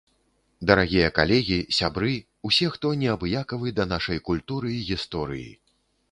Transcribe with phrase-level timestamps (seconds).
[0.69, 2.13] Дарагія калегі, сябры,
[2.49, 5.45] усе, хто не абыякавы да нашай культуры і гісторыі!